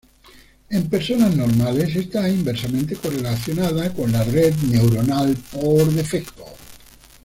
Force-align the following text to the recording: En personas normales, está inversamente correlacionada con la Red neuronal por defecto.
En 0.71 0.89
personas 0.89 1.35
normales, 1.35 1.95
está 1.95 2.27
inversamente 2.27 2.95
correlacionada 2.95 3.93
con 3.93 4.11
la 4.11 4.23
Red 4.23 4.55
neuronal 4.63 5.37
por 5.51 5.91
defecto. 5.93 6.43